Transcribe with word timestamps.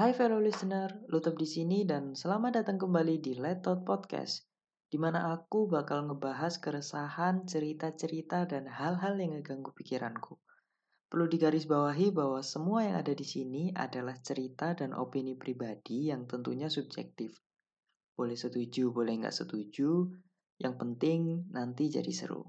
Hai 0.00 0.16
fellow 0.16 0.40
listener, 0.40 1.04
Lutep 1.12 1.36
di 1.36 1.44
sini 1.44 1.84
dan 1.84 2.16
selamat 2.16 2.64
datang 2.64 2.80
kembali 2.80 3.20
di 3.20 3.36
Letot 3.36 3.84
Podcast, 3.84 4.48
di 4.88 4.96
mana 4.96 5.28
aku 5.28 5.68
bakal 5.68 6.08
ngebahas 6.08 6.56
keresahan, 6.56 7.44
cerita-cerita, 7.44 8.48
dan 8.48 8.64
hal-hal 8.64 9.20
yang 9.20 9.36
ngeganggu 9.36 9.76
pikiranku. 9.76 10.40
Perlu 11.04 11.28
digarisbawahi 11.28 12.16
bahwa 12.16 12.40
semua 12.40 12.88
yang 12.88 12.96
ada 12.96 13.12
di 13.12 13.28
sini 13.28 13.76
adalah 13.76 14.16
cerita 14.24 14.72
dan 14.72 14.96
opini 14.96 15.36
pribadi 15.36 16.08
yang 16.08 16.24
tentunya 16.24 16.72
subjektif. 16.72 17.36
Boleh 18.16 18.40
setuju, 18.40 18.96
boleh 18.96 19.20
nggak 19.20 19.36
setuju, 19.36 20.08
yang 20.64 20.80
penting 20.80 21.44
nanti 21.52 21.92
jadi 21.92 22.08
seru. 22.08 22.48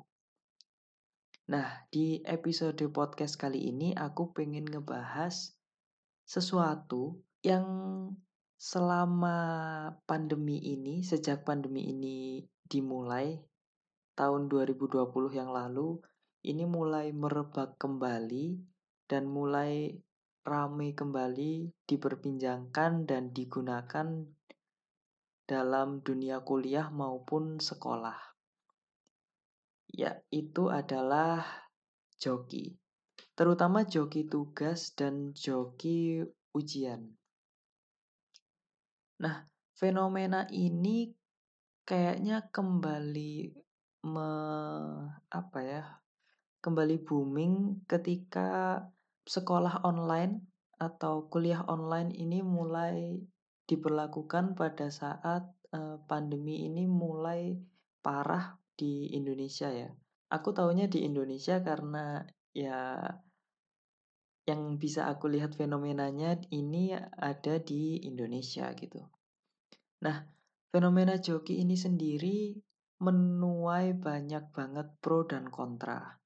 Nah, 1.51 1.83
di 1.91 2.23
episode 2.23 2.79
podcast 2.95 3.35
kali 3.35 3.75
ini 3.75 3.91
aku 3.91 4.31
pengen 4.31 4.71
ngebahas 4.71 5.51
sesuatu 6.23 7.19
yang 7.41 7.65
selama 8.61 9.37
pandemi 10.05 10.61
ini, 10.61 11.01
sejak 11.01 11.41
pandemi 11.41 11.89
ini 11.89 12.45
dimulai 12.69 13.41
tahun 14.13 14.45
2020 14.45 15.09
yang 15.33 15.49
lalu, 15.49 15.97
ini 16.45 16.65
mulai 16.69 17.09
merebak 17.13 17.77
kembali 17.81 18.61
dan 19.09 19.25
mulai 19.25 19.93
ramai 20.41 20.93
kembali 20.97 21.69
diperbincangkan 21.85 23.05
dan 23.05 23.29
digunakan 23.29 24.25
dalam 25.45 26.01
dunia 26.01 26.41
kuliah 26.41 26.89
maupun 26.89 27.61
sekolah. 27.61 28.17
Yaitu 29.91 30.71
adalah 30.71 31.43
joki. 32.17 32.77
Terutama 33.35 33.85
joki 33.85 34.25
tugas 34.25 34.93
dan 34.97 35.33
joki 35.35 36.23
ujian. 36.55 37.20
Nah, 39.21 39.45
fenomena 39.77 40.49
ini 40.49 41.13
kayaknya 41.85 42.49
kembali 42.49 43.53
me 44.09 44.31
apa 45.29 45.59
ya? 45.61 45.83
Kembali 46.61 46.97
booming 47.05 47.85
ketika 47.85 48.81
sekolah 49.25 49.85
online 49.85 50.41
atau 50.81 51.29
kuliah 51.29 51.61
online 51.69 52.09
ini 52.17 52.41
mulai 52.41 53.21
diberlakukan 53.69 54.57
pada 54.57 54.89
saat 54.89 55.45
uh, 55.77 56.01
pandemi 56.09 56.65
ini 56.65 56.89
mulai 56.89 57.53
parah 58.01 58.57
di 58.73 59.13
Indonesia 59.13 59.69
ya. 59.69 59.93
Aku 60.33 60.49
tahunya 60.57 60.89
di 60.89 61.05
Indonesia 61.05 61.61
karena 61.61 62.25
ya 62.57 62.97
yang 64.49 64.81
bisa 64.81 65.05
aku 65.05 65.29
lihat 65.29 65.53
fenomenanya 65.53 66.41
ini 66.49 66.97
ada 66.97 67.61
di 67.61 68.01
Indonesia 68.01 68.73
gitu. 68.73 69.05
Nah, 70.01 70.25
fenomena 70.73 71.21
joki 71.21 71.61
ini 71.61 71.77
sendiri 71.77 72.57
menuai 73.01 73.97
banyak 73.97 74.49
banget 74.53 74.87
pro 75.01 75.25
dan 75.25 75.49
kontra. 75.53 76.17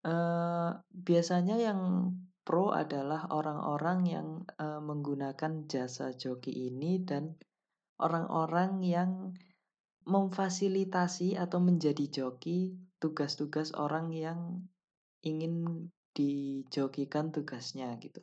Uh, 0.00 0.72
biasanya 0.92 1.60
yang 1.60 2.12
pro 2.44 2.72
adalah 2.72 3.28
orang-orang 3.28 4.00
yang 4.08 4.28
uh, 4.56 4.80
menggunakan 4.80 5.68
jasa 5.68 6.16
joki 6.16 6.72
ini 6.72 7.04
dan 7.04 7.36
orang-orang 8.00 8.80
yang 8.80 9.36
memfasilitasi 10.08 11.36
atau 11.36 11.60
menjadi 11.60 12.08
joki 12.08 12.80
tugas-tugas 12.96 13.76
orang 13.76 14.08
yang 14.12 14.64
ingin 15.20 15.88
dijokikan 16.14 17.30
tugasnya 17.30 17.94
gitu. 18.02 18.20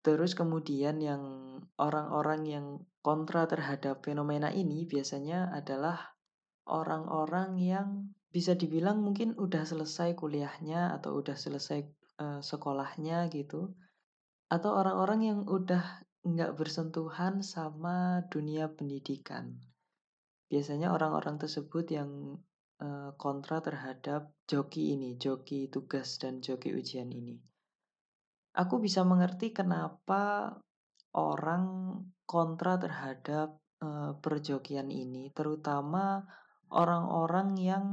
Terus 0.00 0.32
kemudian 0.32 0.96
yang 1.04 1.22
orang-orang 1.76 2.42
yang 2.48 2.66
kontra 3.04 3.44
terhadap 3.44 4.00
fenomena 4.00 4.48
ini 4.48 4.88
biasanya 4.88 5.52
adalah 5.52 6.16
orang-orang 6.64 7.60
yang 7.60 7.88
bisa 8.32 8.56
dibilang 8.56 9.04
mungkin 9.04 9.36
udah 9.36 9.66
selesai 9.68 10.16
kuliahnya 10.16 10.96
atau 10.96 11.20
udah 11.20 11.36
selesai 11.36 11.84
uh, 12.16 12.40
sekolahnya 12.40 13.28
gitu. 13.28 13.76
Atau 14.48 14.72
orang-orang 14.72 15.20
yang 15.20 15.40
udah 15.44 15.84
nggak 16.24 16.56
bersentuhan 16.56 17.44
sama 17.44 18.24
dunia 18.32 18.72
pendidikan. 18.72 19.56
Biasanya 20.48 20.96
orang-orang 20.96 21.36
tersebut 21.36 21.86
yang 21.92 22.40
uh, 22.80 23.12
kontra 23.20 23.60
terhadap 23.60 24.32
joki 24.48 24.96
ini, 24.96 25.20
joki 25.20 25.68
tugas 25.68 26.16
dan 26.16 26.40
joki 26.40 26.72
ujian 26.74 27.12
ini. 27.12 27.36
Aku 28.56 28.82
bisa 28.82 29.06
mengerti 29.06 29.54
kenapa 29.54 30.56
orang 31.14 31.94
kontra 32.26 32.80
terhadap 32.80 33.60
uh, 33.84 34.18
perjokian 34.18 34.90
ini, 34.90 35.30
terutama 35.30 36.26
orang-orang 36.72 37.54
yang 37.60 37.84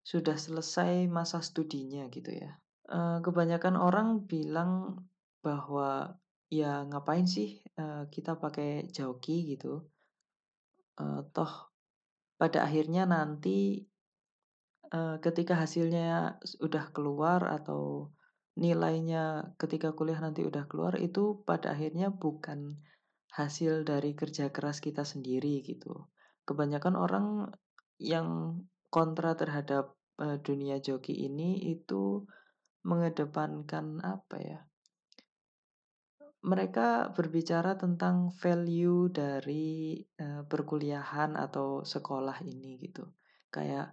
sudah 0.00 0.34
selesai 0.34 1.06
masa 1.06 1.44
studinya 1.44 2.08
gitu 2.08 2.32
ya. 2.34 2.56
Uh, 2.90 3.22
kebanyakan 3.22 3.78
orang 3.78 4.26
bilang 4.26 5.04
bahwa 5.44 6.18
ya 6.50 6.82
ngapain 6.88 7.24
sih 7.24 7.62
uh, 7.78 8.10
kita 8.10 8.34
pakai 8.34 8.90
joki 8.90 9.54
gitu. 9.54 9.86
Uh, 10.98 11.22
toh 11.32 11.69
pada 12.40 12.64
akhirnya 12.64 13.04
nanti 13.04 13.84
ketika 15.22 15.54
hasilnya 15.54 16.42
sudah 16.42 16.90
keluar 16.90 17.46
atau 17.46 18.10
nilainya 18.58 19.54
ketika 19.54 19.94
kuliah 19.94 20.18
nanti 20.18 20.42
udah 20.42 20.66
keluar 20.66 20.98
itu 20.98 21.46
pada 21.46 21.76
akhirnya 21.76 22.10
bukan 22.10 22.82
hasil 23.30 23.86
dari 23.86 24.18
kerja 24.18 24.50
keras 24.50 24.82
kita 24.82 25.06
sendiri 25.06 25.62
gitu. 25.62 26.10
Kebanyakan 26.42 26.94
orang 26.98 27.26
yang 28.02 28.58
kontra 28.90 29.38
terhadap 29.38 29.94
uh, 30.18 30.36
dunia 30.42 30.82
joki 30.82 31.14
ini 31.14 31.70
itu 31.70 32.26
mengedepankan 32.82 34.02
apa 34.02 34.36
ya? 34.42 34.60
Mereka 36.40 37.12
berbicara 37.12 37.76
tentang 37.76 38.32
value 38.32 39.12
dari 39.12 40.00
uh, 40.16 40.42
perkuliahan 40.48 41.36
atau 41.36 41.84
sekolah 41.84 42.40
ini 42.48 42.80
gitu. 42.80 43.04
Kayak 43.52 43.92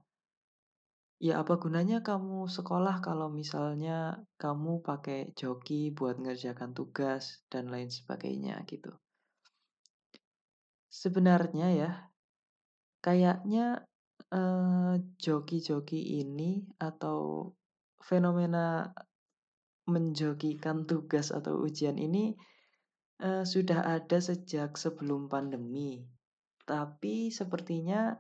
ya 1.18 1.42
apa 1.42 1.58
gunanya 1.58 2.06
kamu 2.06 2.46
sekolah 2.46 3.02
kalau 3.02 3.28
misalnya 3.34 4.22
kamu 4.38 4.86
pakai 4.86 5.34
joki 5.34 5.90
buat 5.92 6.22
ngerjakan 6.22 6.72
tugas 6.78 7.44
dan 7.52 7.68
lain 7.68 7.92
sebagainya 7.92 8.64
gitu. 8.70 8.96
Sebenarnya 10.88 11.68
ya 11.76 11.92
kayaknya 13.04 13.84
uh, 14.32 14.96
joki-joki 15.20 16.24
ini 16.24 16.64
atau 16.80 17.52
fenomena 18.00 18.96
menjogikan 19.88 20.84
tugas 20.84 21.32
atau 21.32 21.64
ujian 21.64 21.96
ini 21.96 22.36
uh, 23.24 23.48
sudah 23.48 23.88
ada 23.88 24.20
sejak 24.20 24.76
sebelum 24.76 25.32
pandemi. 25.32 26.04
Tapi 26.68 27.32
sepertinya 27.32 28.20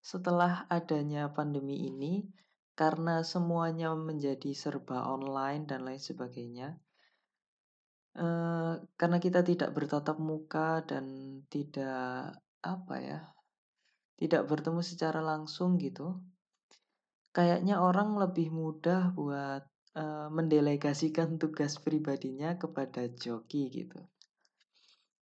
setelah 0.00 0.64
adanya 0.72 1.28
pandemi 1.28 1.92
ini, 1.92 2.24
karena 2.72 3.20
semuanya 3.20 3.92
menjadi 3.92 4.56
serba 4.56 5.04
online 5.04 5.68
dan 5.68 5.84
lain 5.84 6.00
sebagainya, 6.00 6.80
uh, 8.16 8.80
karena 8.96 9.18
kita 9.20 9.44
tidak 9.44 9.76
bertatap 9.76 10.16
muka 10.16 10.80
dan 10.88 11.04
tidak 11.52 12.40
apa 12.64 12.96
ya, 12.96 13.20
tidak 14.16 14.48
bertemu 14.48 14.80
secara 14.80 15.20
langsung 15.20 15.76
gitu, 15.76 16.16
kayaknya 17.36 17.84
orang 17.84 18.16
lebih 18.16 18.48
mudah 18.48 19.12
buat 19.12 19.69
uh, 19.96 20.28
mendelegasikan 20.30 21.38
tugas 21.40 21.78
pribadinya 21.82 22.54
kepada 22.58 23.08
joki 23.10 23.70
gitu. 23.72 24.00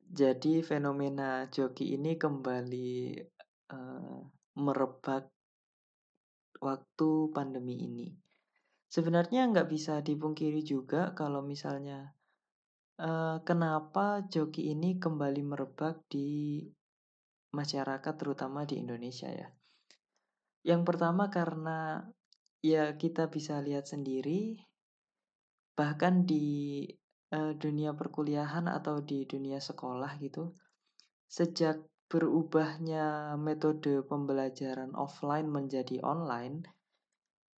Jadi 0.04 0.60
fenomena 0.60 1.48
joki 1.50 1.96
ini 1.96 2.14
kembali 2.14 3.18
uh, 3.72 4.18
merebak 4.60 5.26
waktu 6.62 7.10
pandemi 7.34 7.82
ini. 7.82 8.08
Sebenarnya 8.86 9.50
nggak 9.50 9.68
bisa 9.68 9.98
dipungkiri 10.04 10.62
juga 10.62 11.10
kalau 11.18 11.42
misalnya 11.42 12.14
uh, 13.02 13.42
kenapa 13.42 14.22
joki 14.30 14.70
ini 14.70 15.02
kembali 15.02 15.42
merebak 15.42 16.06
di 16.06 16.62
masyarakat 17.50 18.14
terutama 18.14 18.62
di 18.62 18.78
Indonesia 18.78 19.30
ya. 19.30 19.50
Yang 20.62 20.82
pertama 20.86 21.28
karena 21.28 22.06
ya 22.64 22.96
kita 22.96 23.28
bisa 23.28 23.60
lihat 23.60 23.84
sendiri 23.84 24.56
bahkan 25.76 26.24
di 26.24 26.88
uh, 27.36 27.52
dunia 27.52 27.92
perkuliahan 27.92 28.72
atau 28.72 29.04
di 29.04 29.28
dunia 29.28 29.60
sekolah 29.60 30.16
gitu 30.16 30.56
sejak 31.28 31.84
berubahnya 32.08 33.36
metode 33.36 34.00
pembelajaran 34.08 34.96
offline 34.96 35.44
menjadi 35.44 36.00
online 36.00 36.64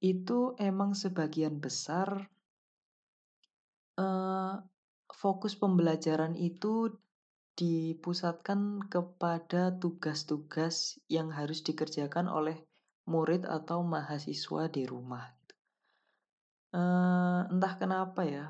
itu 0.02 0.58
emang 0.58 0.98
sebagian 0.98 1.62
besar 1.62 2.26
uh, 3.94 4.58
fokus 5.14 5.54
pembelajaran 5.54 6.34
itu 6.34 6.98
dipusatkan 7.54 8.90
kepada 8.90 9.70
tugas-tugas 9.78 10.98
yang 11.06 11.30
harus 11.30 11.62
dikerjakan 11.62 12.26
oleh 12.26 12.65
murid 13.06 13.46
atau 13.46 13.86
mahasiswa 13.86 14.68
di 14.70 14.82
rumah. 14.84 15.26
Uh, 16.76 17.48
entah 17.48 17.74
kenapa 17.78 18.26
ya, 18.26 18.46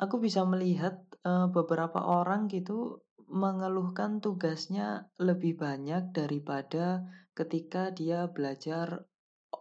aku 0.00 0.22
bisa 0.22 0.46
melihat 0.48 1.02
uh, 1.26 1.50
beberapa 1.50 2.00
orang 2.00 2.48
gitu 2.48 3.04
mengeluhkan 3.30 4.18
tugasnya 4.18 5.12
lebih 5.20 5.60
banyak 5.60 6.10
daripada 6.10 7.04
ketika 7.36 7.92
dia 7.92 8.26
belajar 8.30 9.06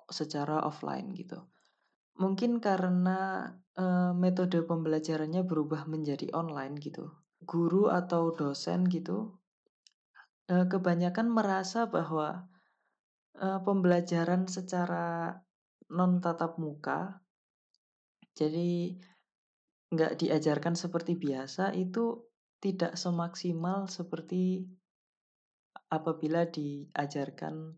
secara 0.09 0.63
offline 0.63 1.11
gitu. 1.13 1.43
Mungkin 2.17 2.63
karena 2.63 3.51
uh, 3.75 4.15
metode 4.15 4.63
pembelajarannya 4.63 5.43
berubah 5.43 5.85
menjadi 5.85 6.31
online 6.33 6.79
gitu 6.79 7.11
guru 7.43 7.87
atau 7.87 8.35
dosen 8.35 8.87
gitu, 8.91 9.39
uh, 10.51 10.65
kebanyakan 10.67 11.31
merasa 11.31 11.87
bahwa, 11.87 12.47
uh, 13.39 13.59
pembelajaran 13.63 14.45
secara 14.45 15.33
non 15.89 16.21
tatap 16.21 16.61
muka 16.61 17.23
jadi 18.37 18.95
nggak 19.89 20.21
diajarkan 20.21 20.77
seperti 20.77 21.17
biasa 21.17 21.73
itu 21.73 22.29
tidak 22.63 22.95
semaksimal 22.95 23.89
seperti 23.91 24.63
apabila 25.89 26.45
diajarkan 26.47 27.75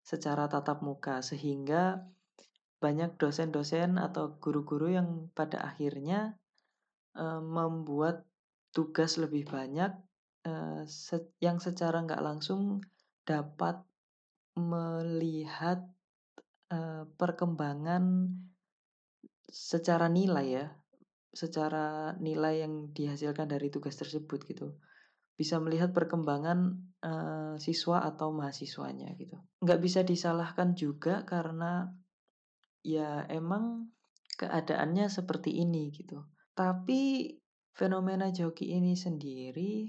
secara 0.00 0.46
tatap 0.46 0.80
muka. 0.80 1.20
Sehingga 1.20 2.06
banyak 2.80 3.20
dosen-dosen 3.20 4.00
atau 4.00 4.40
guru-guru 4.40 4.94
yang 4.94 5.28
pada 5.36 5.60
akhirnya, 5.60 6.40
uh, 7.18 7.42
membuat 7.44 8.24
tugas 8.72 9.20
lebih 9.20 9.44
banyak, 9.50 9.92
uh, 10.48 10.82
se 10.88 11.28
yang 11.44 11.60
secara 11.60 12.00
nggak 12.00 12.24
langsung 12.24 12.80
dapat 13.28 13.84
melihat, 14.60 15.82
uh, 16.70 17.08
perkembangan 17.16 18.28
secara 19.48 20.06
nilai 20.06 20.46
ya, 20.46 20.66
secara 21.32 22.14
nilai 22.20 22.62
yang 22.62 22.94
dihasilkan 22.94 23.50
dari 23.50 23.72
tugas 23.72 23.96
tersebut 23.96 24.44
gitu. 24.46 24.76
Bisa 25.34 25.56
melihat 25.58 25.96
perkembangan, 25.96 26.76
uh, 27.00 27.54
siswa 27.56 28.04
atau 28.04 28.30
mahasiswanya 28.30 29.16
gitu. 29.16 29.40
Nggak 29.64 29.80
bisa 29.80 30.00
disalahkan 30.04 30.76
juga 30.76 31.24
karena, 31.24 31.88
ya 32.84 33.24
emang 33.26 33.88
keadaannya 34.36 35.08
seperti 35.08 35.60
ini 35.64 35.90
gitu. 35.90 36.22
Tapi 36.54 37.34
Fenomena 37.70 38.28
joki 38.28 38.76
ini 38.76 38.98
sendiri 38.98 39.88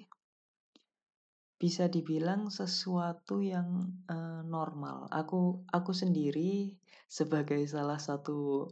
bisa 1.62 1.86
dibilang 1.86 2.50
sesuatu 2.50 3.46
yang, 3.46 3.94
uh, 4.10 4.42
normal. 4.42 5.06
Aku 5.13 5.62
aku 5.69 5.94
sendiri 5.94 6.74
sebagai 7.06 7.62
salah 7.69 8.02
satu 8.02 8.66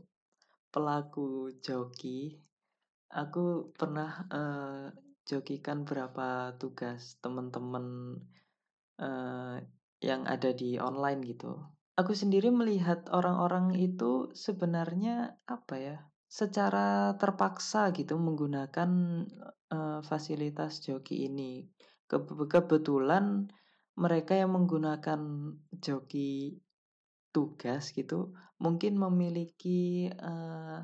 pelaku 0.74 1.54
joki, 1.62 2.42
aku 3.14 3.70
pernah, 3.78 4.26
uh, 4.34 4.90
jokikan 5.30 5.86
berapa 5.86 6.58
tugas 6.58 7.22
teman-teman, 7.22 8.18
uh, 8.98 9.62
yang 10.02 10.26
ada 10.26 10.50
di 10.50 10.82
online 10.82 11.22
gitu. 11.30 11.62
Aku 11.94 12.18
sendiri 12.18 12.50
melihat 12.50 13.06
orang-orang 13.14 13.78
itu 13.78 14.34
sebenarnya 14.34 15.38
apa 15.46 15.76
ya, 15.78 15.98
secara 16.26 17.14
terpaksa 17.22 17.94
gitu 17.94 18.18
menggunakan, 18.18 18.90
uh, 19.70 20.02
fasilitas 20.02 20.82
joki 20.82 21.30
ini. 21.30 21.70
Kebetulan 22.10 23.48
mereka 23.94 24.34
yang 24.34 24.58
menggunakan 24.58 25.22
joki 25.78 26.58
tugas 27.30 27.94
gitu, 27.94 28.34
mungkin 28.58 28.98
memiliki, 28.98 30.10
uh, 30.10 30.82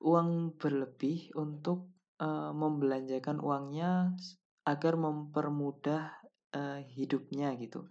uang 0.00 0.56
berlebih 0.56 1.34
untuk, 1.36 1.92
uh, 2.22 2.56
membelanjakan 2.56 3.42
uangnya 3.42 4.16
agar 4.64 4.96
mempermudah, 4.96 6.14
uh, 6.56 6.80
hidupnya 6.88 7.52
gitu, 7.60 7.84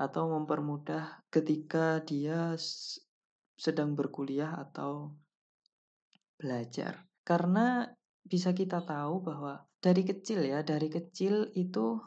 atau 0.00 0.32
mempermudah 0.32 1.26
ketika 1.28 2.00
dia 2.00 2.56
sedang 3.58 3.92
berkuliah 3.92 4.56
atau 4.56 5.12
belajar. 6.40 7.04
Karena 7.22 7.84
bisa 8.24 8.56
kita 8.56 8.80
tahu 8.82 9.20
bahwa 9.20 9.68
dari 9.84 10.00
kecil 10.00 10.48
ya, 10.48 10.64
dari 10.64 10.88
kecil 10.88 11.52
itu 11.52 12.00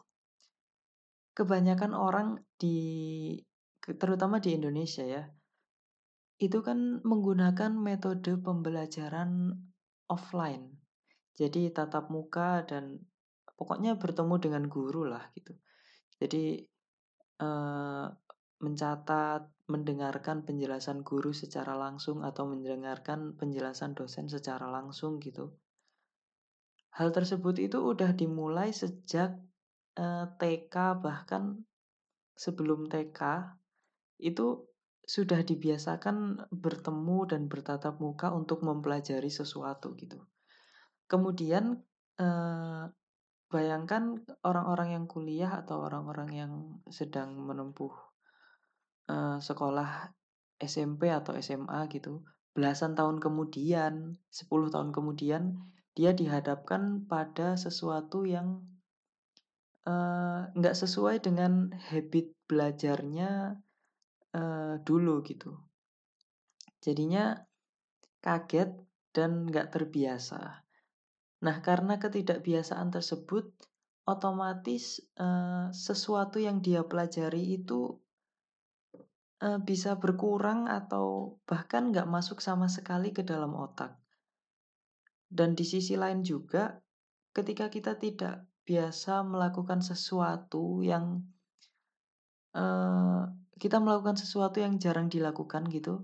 kebanyakan 1.38 1.94
orang 1.94 2.42
di 2.57 3.38
terutama 3.86 4.42
di 4.42 4.57
Indonesia 4.57 5.06
ya, 5.06 5.22
itu 6.42 6.66
kan 6.66 7.06
menggunakan 7.06 7.78
metode 7.78 8.42
pembelajaran 8.42 9.54
offline. 10.10 10.74
Jadi 11.38 11.69
tatap 11.69 12.10
muka 12.10 12.66
dan 12.66 12.98
pokoknya 13.54 14.01
bertemu 14.01 14.36
dengan 14.42 14.63
guru 14.66 15.06
lah 15.06 15.30
gitu. 15.38 15.54
Jadi 16.18 16.66
eh, 17.38 18.06
mencatat, 18.57 19.42
mendengarkan 19.69 20.42
penjelasan 20.42 21.06
guru 21.06 21.30
secara 21.30 21.78
langsung 21.78 22.25
atau 22.25 22.50
mendengarkan 22.50 23.38
penjelasan 23.38 23.94
dosen 23.94 24.25
secara 24.25 24.66
langsung 24.66 25.22
gitu. 25.22 25.54
Hal 26.98 27.13
tersebut 27.13 27.62
itu 27.62 27.78
udah 27.78 28.10
dimulai 28.18 28.74
sejak 28.74 29.38
eh, 29.98 30.26
TK 30.38 30.76
bahkan 31.02 31.66
sebelum 32.38 32.86
TK 32.86 33.20
itu 34.22 34.62
sudah 35.08 35.40
dibiasakan 35.40 36.50
bertemu 36.52 37.20
dan 37.32 37.42
bertatap 37.48 37.98
muka 38.04 38.30
untuk 38.36 38.62
mempelajari 38.62 39.32
sesuatu 39.32 39.96
gitu. 39.96 40.20
Kemudian 41.08 41.80
uh, 42.20 42.92
bayangkan 43.48 44.20
orang-orang 44.44 45.00
yang 45.00 45.06
kuliah 45.08 45.64
atau 45.64 45.88
orang-orang 45.88 46.30
yang 46.36 46.54
sedang 46.92 47.40
menempuh 47.40 47.96
uh, 49.08 49.40
sekolah 49.40 50.12
SMP 50.60 51.08
atau 51.08 51.40
SMA 51.40 51.88
gitu, 51.88 52.28
belasan 52.52 52.92
tahun 53.00 53.24
kemudian, 53.24 54.20
10 54.28 54.74
tahun 54.76 54.92
kemudian, 54.92 55.56
dia 55.96 56.12
dihadapkan 56.12 57.08
pada 57.08 57.56
sesuatu 57.56 58.28
yang 58.28 58.60
uh, 59.88 60.51
sesuai 60.51 61.24
dengan 61.24 61.72
habit 61.72 62.36
belajarnya 62.51 63.56
uh, 64.36 64.75
dulu 64.84 65.24
gitu. 65.24 65.56
Jadinya 66.84 67.39
kaget 68.20 68.75
dan 69.15 69.48
nggak 69.48 69.72
terbiasa. 69.72 70.67
Nah, 71.38 71.58
karena 71.62 72.01
ketidakbiasaan 72.01 72.89
tersebut, 72.91 73.53
otomatis 74.08 75.03
uh, 75.20 75.70
sesuatu 75.70 76.41
yang 76.41 76.63
dia 76.63 76.82
pelajari 76.84 77.62
itu 77.62 77.98
uh, 79.44 79.60
bisa 79.62 80.00
berkurang 80.00 80.65
atau 80.65 81.38
bahkan 81.46 81.94
nggak 81.94 82.10
masuk 82.10 82.41
sama 82.41 82.67
sekali 82.67 83.13
ke 83.13 83.22
dalam 83.22 83.53
otak. 83.53 83.96
Dan 85.27 85.53
di 85.60 85.67
sisi 85.67 86.00
lain 86.00 86.24
juga, 86.24 86.79
ketika 87.36 87.67
kita 87.67 88.00
tidak 88.00 88.47
biasa 88.67 89.24
melakukan 89.24 89.79
sesuatu 89.79 90.83
yang 90.83 91.24
uh, 92.51 93.31
kita 93.55 93.79
melakukan 93.79 94.19
sesuatu 94.19 94.59
yang 94.59 94.75
jarang 94.75 95.07
dilakukan 95.07 95.65
gitu, 95.71 96.03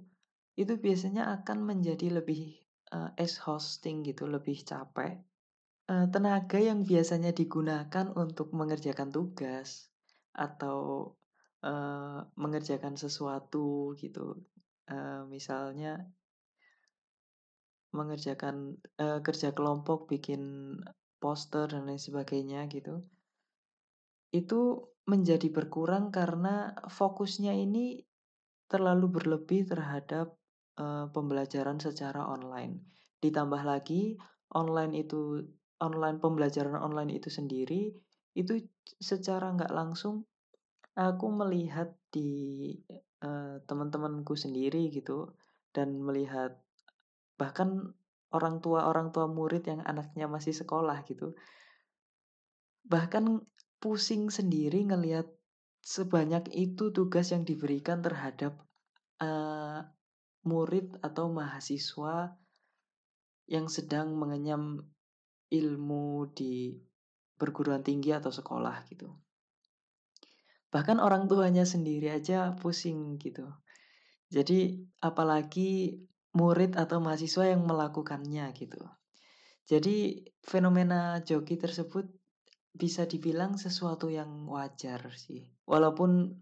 itu 0.56 0.80
biasanya 0.80 1.30
akan 1.42 1.68
menjadi 1.68 2.24
lebih 2.24 2.56
uh, 2.96 3.12
exhausting 3.20 4.02
gitu, 4.08 4.26
lebih 4.32 4.64
capek. 4.64 5.20
Uh, 5.92 6.08
tenaga 6.08 6.64
yang 6.64 6.88
biasanya 6.88 7.36
digunakan 7.36 8.08
untuk 8.16 8.56
mengerjakan 8.56 9.12
tugas 9.12 9.92
atau 10.32 11.12
uh, 11.68 12.24
mengerjakan 12.40 12.96
sesuatu 12.96 13.92
gitu. 14.00 14.40
Uh, 14.88 15.28
misalnya 15.28 16.00
mengerjakan 17.94 18.80
uh, 18.98 19.20
kerja 19.22 19.54
kelompok, 19.54 20.10
bikin 20.10 20.74
poster 21.24 21.72
dan 21.72 21.88
lain 21.88 22.02
sebagainya 22.02 22.68
gitu. 22.68 23.00
Itu 24.36 24.92
menjadi 25.08 25.48
berkurang 25.48 26.12
karena 26.12 26.76
fokusnya 26.92 27.56
ini 27.56 28.04
terlalu 28.68 29.08
berlebih 29.24 29.64
terhadap 29.64 30.36
uh, 30.76 31.08
pembelajaran 31.16 31.80
secara 31.80 32.28
online. 32.28 32.84
Ditambah 33.24 33.64
lagi 33.64 34.20
online 34.52 35.08
itu 35.08 35.40
online 35.80 36.20
pembelajaran 36.20 36.76
online 36.76 37.16
itu 37.16 37.32
sendiri 37.32 37.96
itu 38.36 38.60
secara 39.00 39.56
nggak 39.56 39.72
langsung 39.72 40.28
Aku 40.94 41.34
melihat 41.34 41.98
di, 42.14 42.70
uh, 43.26 43.58
teman-temanku 43.66 44.38
sendiri 44.38 44.94
gitu, 44.94 45.34
dan 45.74 45.98
melihat 45.98 46.62
bahkan 47.34 47.98
orang 48.34 48.60
tua-orang 48.60 49.14
tua 49.14 49.30
murid 49.30 49.64
yang 49.70 49.82
anaknya 49.86 50.26
masih 50.26 50.52
sekolah 50.52 51.06
gitu. 51.06 51.38
Bahkan 52.84 53.46
pusing 53.78 54.34
sendiri 54.34 54.84
ngelihat 54.90 55.30
sebanyak 55.86 56.50
itu 56.52 56.90
tugas 56.90 57.30
yang 57.30 57.46
diberikan 57.46 58.02
terhadap 58.02 58.58
uh, 59.22 59.86
murid 60.44 60.98
atau 61.00 61.32
mahasiswa 61.32 62.36
yang 63.48 63.68
sedang 63.68 64.16
mengenyam 64.16 64.82
ilmu 65.52 66.32
di 66.34 66.80
perguruan 67.38 67.84
tinggi 67.84 68.16
atau 68.16 68.32
sekolah 68.32 68.88
gitu. 68.90 69.12
Bahkan 70.74 70.98
orang 70.98 71.30
tuanya 71.30 71.68
sendiri 71.68 72.10
aja 72.10 72.58
pusing 72.58 73.22
gitu. 73.22 73.46
Jadi 74.34 74.82
apalagi 75.06 76.02
murid 76.34 76.76
atau 76.76 76.98
mahasiswa 76.98 77.46
yang 77.54 77.66
melakukannya 77.66 78.50
gitu. 78.58 78.82
Jadi 79.64 80.28
fenomena 80.44 81.24
joki 81.24 81.56
tersebut 81.56 82.10
bisa 82.74 83.06
dibilang 83.06 83.56
sesuatu 83.56 84.10
yang 84.10 84.50
wajar 84.50 85.14
sih. 85.14 85.46
Walaupun 85.70 86.34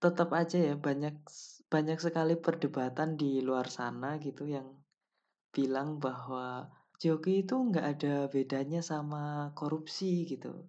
tetap 0.00 0.32
aja 0.36 0.56
ya 0.56 0.74
banyak 0.76 1.24
banyak 1.72 1.98
sekali 1.98 2.36
perdebatan 2.36 3.16
di 3.16 3.40
luar 3.40 3.68
sana 3.68 4.20
gitu 4.20 4.48
yang 4.48 4.68
bilang 5.50 5.98
bahwa 5.98 6.68
joki 7.00 7.42
itu 7.42 7.56
nggak 7.56 7.86
ada 7.96 8.14
bedanya 8.28 8.84
sama 8.84 9.50
korupsi 9.56 10.28
gitu. 10.28 10.68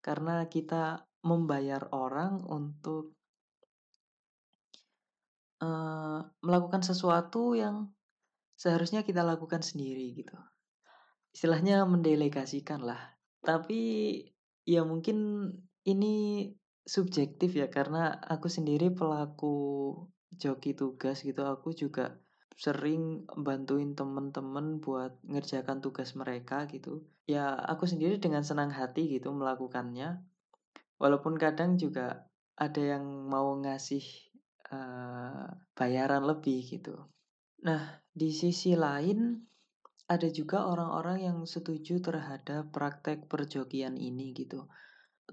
Karena 0.00 0.46
kita 0.46 1.02
membayar 1.24 1.88
orang 1.90 2.44
untuk 2.44 3.16
uh, 5.64 6.20
melakukan 6.44 6.84
sesuatu 6.84 7.56
yang 7.56 7.93
seharusnya 8.64 9.04
kita 9.04 9.20
lakukan 9.20 9.60
sendiri 9.60 10.16
gitu. 10.16 10.32
Istilahnya 11.36 11.84
mendelegasikan 11.84 12.80
lah. 12.80 13.12
Tapi 13.44 14.16
ya 14.64 14.88
mungkin 14.88 15.50
ini 15.84 16.48
subjektif 16.88 17.52
ya 17.52 17.68
karena 17.68 18.16
aku 18.16 18.48
sendiri 18.48 18.88
pelaku 18.88 19.92
joki 20.32 20.72
tugas 20.72 21.20
gitu 21.20 21.44
aku 21.44 21.76
juga 21.76 22.16
sering 22.56 23.28
bantuin 23.36 23.92
temen-temen 23.92 24.80
buat 24.80 25.20
ngerjakan 25.28 25.84
tugas 25.84 26.16
mereka 26.16 26.64
gitu 26.68 27.04
ya 27.28 27.56
aku 27.56 27.88
sendiri 27.88 28.20
dengan 28.20 28.44
senang 28.44 28.72
hati 28.72 29.08
gitu 29.08 29.32
melakukannya 29.32 30.24
Walaupun 31.04 31.34
kadang 31.36 31.74
juga 31.74 32.30
ada 32.54 32.78
yang 32.78 33.26
mau 33.26 33.58
ngasih 33.58 34.04
uh, 34.70 35.50
bayaran 35.74 36.22
lebih 36.22 36.62
gitu. 36.62 36.94
Nah, 37.64 38.04
di 38.12 38.28
sisi 38.28 38.76
lain 38.76 39.40
ada 40.04 40.28
juga 40.28 40.68
orang-orang 40.68 41.24
yang 41.24 41.38
setuju 41.48 41.96
terhadap 42.04 42.68
praktek 42.68 43.24
perjokian 43.24 43.96
ini 43.96 44.36
gitu. 44.36 44.68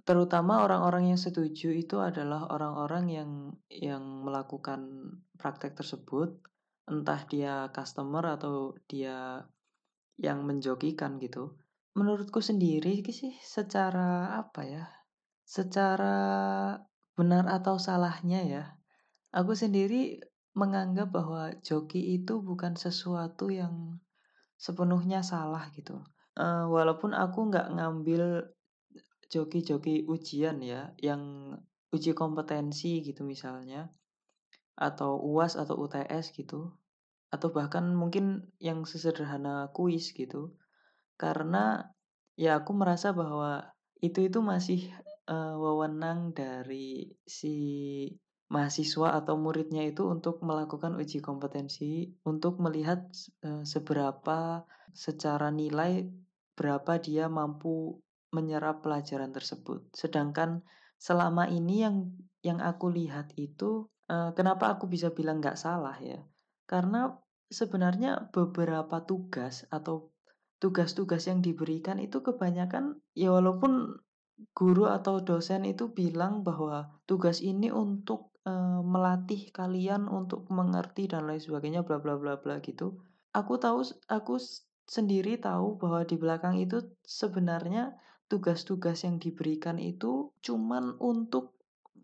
Terutama 0.07 0.63
orang-orang 0.63 1.11
yang 1.11 1.19
setuju 1.19 1.75
itu 1.75 1.99
adalah 1.99 2.47
orang-orang 2.47 3.05
yang 3.11 3.31
yang 3.67 4.23
melakukan 4.23 5.11
praktek 5.35 5.75
tersebut, 5.75 6.39
entah 6.87 7.19
dia 7.27 7.67
customer 7.75 8.23
atau 8.39 8.79
dia 8.87 9.43
yang 10.15 10.47
menjokikan 10.47 11.19
gitu. 11.19 11.59
Menurutku 11.91 12.39
sendiri 12.39 13.03
sih 13.11 13.35
secara 13.43 14.39
apa 14.39 14.63
ya? 14.63 14.87
Secara 15.43 16.15
benar 17.19 17.51
atau 17.51 17.75
salahnya 17.75 18.39
ya, 18.47 18.63
aku 19.35 19.51
sendiri 19.51 20.23
menganggap 20.51 21.15
bahwa 21.15 21.55
joki 21.63 22.19
itu 22.19 22.43
bukan 22.43 22.75
sesuatu 22.75 23.47
yang 23.47 23.99
sepenuhnya 24.59 25.23
salah 25.23 25.71
gitu. 25.71 26.03
Uh, 26.35 26.67
walaupun 26.67 27.15
aku 27.15 27.51
nggak 27.51 27.71
ngambil 27.75 28.51
joki-joki 29.31 30.03
ujian 30.07 30.59
ya, 30.59 30.91
yang 30.99 31.55
uji 31.91 32.11
kompetensi 32.11 32.99
gitu 33.03 33.23
misalnya, 33.23 33.91
atau 34.75 35.19
UAS 35.19 35.55
atau 35.55 35.79
UTS 35.79 36.35
gitu, 36.35 36.75
atau 37.31 37.47
bahkan 37.51 37.87
mungkin 37.95 38.51
yang 38.59 38.83
sesederhana 38.83 39.71
kuis 39.71 40.11
gitu, 40.11 40.55
karena 41.15 41.91
ya 42.35 42.63
aku 42.63 42.75
merasa 42.75 43.15
bahwa 43.15 43.71
itu 44.03 44.27
itu 44.27 44.39
masih 44.43 44.91
uh, 45.31 45.55
wewenang 45.55 46.35
dari 46.35 47.15
si 47.23 47.55
mahasiswa 48.51 49.15
atau 49.15 49.39
muridnya 49.39 49.87
itu 49.87 50.03
untuk 50.11 50.43
melakukan 50.43 50.99
uji 50.99 51.23
kompetensi 51.23 52.11
untuk 52.27 52.59
melihat 52.59 53.07
uh, 53.47 53.63
seberapa 53.63 54.67
secara 54.91 55.47
nilai 55.55 56.03
berapa 56.59 56.99
dia 56.99 57.31
mampu 57.31 57.95
menyerap 58.35 58.83
pelajaran 58.83 59.31
tersebut. 59.31 59.87
Sedangkan 59.95 60.67
selama 60.99 61.47
ini 61.47 61.87
yang 61.87 61.97
yang 62.43 62.59
aku 62.59 62.91
lihat 62.91 63.31
itu 63.39 63.87
uh, 64.11 64.35
kenapa 64.35 64.75
aku 64.75 64.91
bisa 64.91 65.15
bilang 65.15 65.39
nggak 65.39 65.55
salah 65.55 65.95
ya? 66.03 66.19
Karena 66.67 67.07
sebenarnya 67.47 68.31
beberapa 68.35 68.99
tugas 69.07 69.63
atau 69.71 70.11
tugas-tugas 70.59 71.25
yang 71.25 71.39
diberikan 71.39 72.03
itu 72.03 72.19
kebanyakan 72.19 72.99
ya 73.15 73.31
walaupun 73.31 73.95
guru 74.53 74.89
atau 74.89 75.21
dosen 75.21 75.63
itu 75.67 75.91
bilang 75.91 76.43
bahwa 76.43 76.99
tugas 77.05 77.39
ini 77.39 77.69
untuk 77.69 78.30
uh, 78.45 78.81
melatih 78.81 79.49
kalian 79.53 80.09
untuk 80.09 80.47
mengerti 80.49 81.09
dan 81.09 81.27
lain 81.29 81.41
sebagainya 81.41 81.85
bla 81.85 82.01
bla 82.01 82.17
bla 82.17 82.37
bla 82.37 82.57
gitu. 82.61 82.97
Aku 83.31 83.57
tahu 83.61 83.85
aku 84.11 84.35
sendiri 84.89 85.39
tahu 85.39 85.79
bahwa 85.79 86.03
di 86.03 86.19
belakang 86.19 86.59
itu 86.59 86.83
sebenarnya 87.05 87.95
tugas-tugas 88.27 89.03
yang 89.03 89.19
diberikan 89.19 89.75
itu 89.79 90.31
cuman 90.43 90.95
untuk 90.99 91.55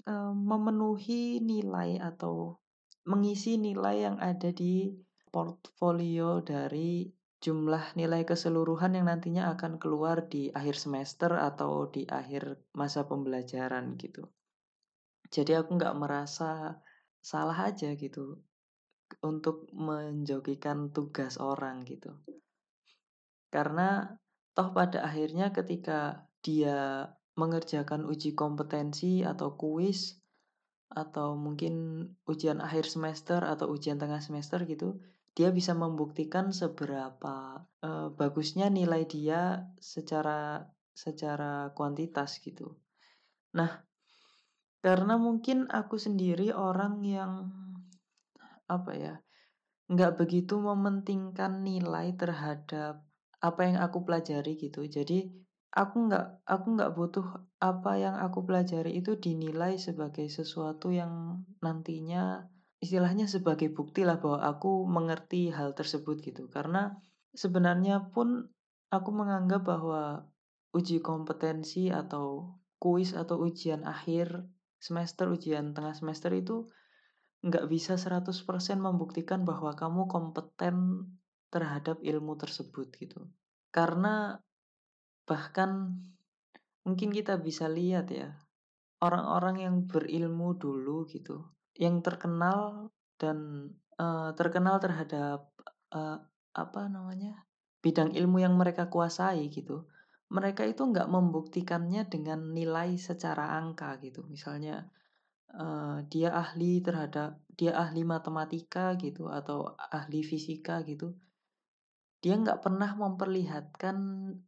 uh, 0.08 0.32
memenuhi 0.36 1.40
nilai 1.44 2.00
atau 2.00 2.60
mengisi 3.08 3.56
nilai 3.56 4.04
yang 4.04 4.18
ada 4.20 4.52
di 4.52 4.92
portfolio 5.32 6.44
dari 6.44 7.08
jumlah 7.38 7.94
nilai 7.96 8.26
keseluruhan 8.26 8.98
yang 8.98 9.08
nantinya 9.08 9.54
akan 9.54 9.78
keluar 9.78 10.26
di 10.26 10.50
akhir 10.52 10.76
semester 10.76 11.38
atau 11.38 11.88
di 11.88 12.04
akhir 12.10 12.60
masa 12.74 13.06
pembelajaran 13.06 13.96
gitu. 13.96 14.28
Jadi 15.28 15.56
aku 15.56 15.76
nggak 15.76 15.98
merasa 15.98 16.80
salah 17.20 17.68
aja 17.68 17.92
gitu 17.96 18.40
untuk 19.24 19.68
menjogikan 19.76 20.92
tugas 20.92 21.40
orang 21.40 21.84
gitu. 21.88 22.16
Karena 23.48 24.20
toh 24.52 24.70
pada 24.76 25.04
akhirnya 25.08 25.56
ketika 25.56 26.28
dia 26.44 27.12
mengerjakan 27.38 28.04
uji 28.10 28.34
kompetensi 28.34 29.22
atau 29.22 29.56
kuis 29.56 30.18
atau 30.88 31.36
mungkin 31.36 32.08
ujian 32.26 32.64
akhir 32.64 32.88
semester 32.88 33.44
atau 33.44 33.70
ujian 33.70 34.00
tengah 34.00 34.24
semester 34.24 34.64
gitu, 34.64 34.98
dia 35.38 35.54
bisa 35.54 35.78
membuktikan 35.78 36.50
seberapa 36.50 37.62
uh, 37.86 38.10
bagusnya 38.16 38.74
nilai 38.74 39.06
dia 39.06 39.70
secara 39.78 40.66
secara 40.98 41.70
kuantitas 41.78 42.42
gitu. 42.42 42.74
Nah, 43.54 43.86
karena 44.88 45.20
mungkin 45.20 45.68
aku 45.68 46.00
sendiri 46.00 46.56
orang 46.56 47.04
yang 47.04 47.52
apa 48.72 48.92
ya, 48.96 49.14
nggak 49.92 50.16
begitu 50.16 50.56
mementingkan 50.64 51.60
nilai 51.60 52.16
terhadap 52.16 53.04
apa 53.44 53.62
yang 53.68 53.84
aku 53.84 54.08
pelajari 54.08 54.56
gitu. 54.56 54.88
Jadi 54.88 55.28
aku 55.76 56.08
nggak 56.08 56.48
aku 56.48 56.68
nggak 56.80 56.96
butuh 56.96 57.28
apa 57.60 58.00
yang 58.00 58.16
aku 58.16 58.48
pelajari 58.48 58.96
itu 58.96 59.20
dinilai 59.20 59.76
sebagai 59.76 60.32
sesuatu 60.32 60.96
yang 60.96 61.44
nantinya 61.60 62.48
istilahnya 62.80 63.28
sebagai 63.28 63.68
bukti 63.76 64.08
lah 64.08 64.24
bahwa 64.24 64.40
aku 64.48 64.88
mengerti 64.88 65.52
hal 65.52 65.76
tersebut 65.76 66.24
gitu. 66.24 66.48
Karena 66.48 66.96
sebenarnya 67.36 68.08
pun 68.16 68.48
aku 68.88 69.10
menganggap 69.12 69.68
bahwa 69.68 70.32
uji 70.72 71.04
kompetensi 71.04 71.92
atau 71.92 72.56
kuis 72.80 73.12
atau 73.12 73.44
ujian 73.44 73.84
akhir 73.84 74.48
semester, 74.78 75.30
ujian 75.30 75.74
tengah 75.74 75.94
semester 75.94 76.32
itu 76.34 76.70
nggak 77.46 77.70
bisa 77.70 77.96
100% 77.96 78.34
membuktikan 78.82 79.46
bahwa 79.46 79.78
kamu 79.78 80.10
kompeten 80.10 81.06
terhadap 81.54 82.02
ilmu 82.02 82.34
tersebut 82.36 82.92
gitu. 82.98 83.30
Karena 83.70 84.38
bahkan 85.28 86.02
mungkin 86.82 87.14
kita 87.14 87.38
bisa 87.38 87.70
lihat 87.70 88.10
ya, 88.10 88.34
orang-orang 89.04 89.64
yang 89.64 89.76
berilmu 89.86 90.58
dulu 90.58 91.06
gitu, 91.10 91.46
yang 91.78 92.02
terkenal 92.02 92.90
dan 93.22 93.70
uh, 94.02 94.34
terkenal 94.34 94.82
terhadap 94.82 95.50
uh, 95.94 96.18
apa 96.58 96.82
namanya 96.90 97.46
bidang 97.86 98.18
ilmu 98.18 98.42
yang 98.42 98.58
mereka 98.58 98.90
kuasai 98.90 99.46
gitu 99.54 99.86
mereka 100.28 100.68
itu 100.68 100.84
nggak 100.84 101.08
membuktikannya 101.08 102.08
dengan 102.12 102.52
nilai 102.52 103.00
secara 103.00 103.56
angka 103.56 103.96
gitu 104.04 104.28
misalnya 104.28 104.88
uh, 105.56 106.04
dia 106.12 106.36
ahli 106.36 106.84
terhadap 106.84 107.40
dia 107.56 107.74
ahli 107.74 108.04
matematika 108.04 109.00
gitu 109.00 109.32
atau 109.32 109.76
ahli 109.78 110.22
fisika 110.22 110.84
gitu 110.84 111.16
dia 112.18 112.34
nggak 112.34 112.66
pernah 112.66 112.98
memperlihatkan 112.98 113.98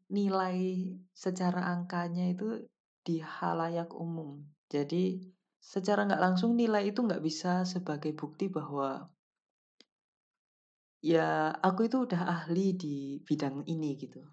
nilai 0.10 0.90
secara 1.14 1.70
angkanya 1.70 2.34
itu 2.34 2.66
di 3.06 3.22
halayak 3.22 3.94
umum. 3.94 4.42
Jadi 4.68 5.22
secara 5.62 6.06
nggak 6.10 6.24
langsung 6.24 6.58
nilai 6.58 6.90
itu 6.90 7.06
nggak 7.06 7.22
bisa 7.22 7.64
sebagai 7.70 8.12
bukti 8.18 8.50
bahwa 8.50 9.06
ya 11.00 11.54
aku 11.62 11.88
itu 11.88 12.10
udah 12.10 12.22
ahli 12.26 12.74
di 12.74 13.22
bidang 13.22 13.64
ini 13.70 13.96
gitu. 14.02 14.26